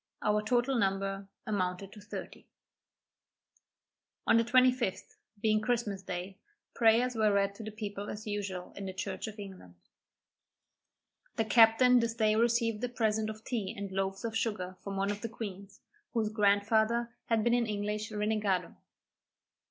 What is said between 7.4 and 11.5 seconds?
to the people as usual in the church of England. The